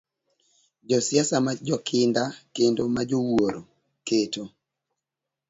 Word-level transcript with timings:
Josiasa 0.89 1.35
ma 1.45 1.51
jokinda 1.65 2.23
kendo 2.55 2.83
ma 2.95 3.01
jowuoro, 3.09 3.61
keto 4.07 4.43